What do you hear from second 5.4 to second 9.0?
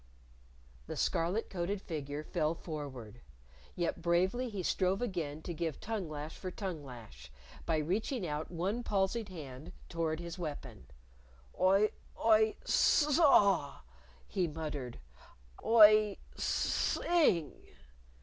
to give tongue lash for tongue lash by reaching out one